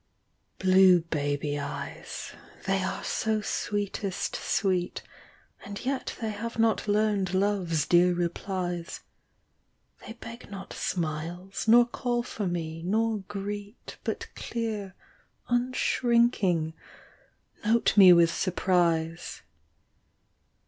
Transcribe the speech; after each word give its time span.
Blue 0.57 1.01
baby 1.01 1.59
eyes, 1.59 2.31
they 2.65 2.81
are 2.81 3.03
so 3.03 3.39
sweetest 3.39 4.35
sweet, 4.35 5.03
And 5.63 5.85
yet 5.85 6.15
they 6.19 6.31
have 6.31 6.57
not 6.57 6.87
learned 6.87 7.35
love's 7.35 7.85
dear 7.85 8.11
replies; 8.11 9.01
They 10.03 10.13
beg 10.13 10.49
not 10.49 10.73
smiles, 10.73 11.67
nor 11.67 11.85
call 11.85 12.23
for 12.23 12.47
me, 12.47 12.81
nor 12.81 13.19
greet. 13.27 13.97
But 14.03 14.25
clear, 14.33 14.95
unshrinking, 15.49 16.73
note 17.63 17.95
me 17.95 18.11
with 18.11 18.33
surprise. 18.33 19.43